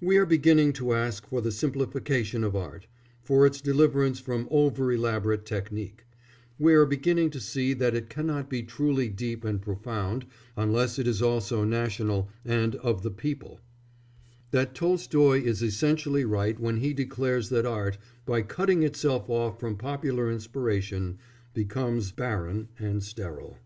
[0.00, 2.86] We are beginning to ask for the simplification of art,
[3.20, 6.06] for its deliverance from over elaborate technique;
[6.56, 10.24] we are beginning to see that it cannot be truly deep and profound
[10.56, 13.58] unless it is also national and of the people;
[14.52, 19.74] that Tolstoy is essentially right when he declares that art, by cutting itself off from
[19.74, 21.18] popular inspiration,
[21.54, 23.58] becomes barren and sterile.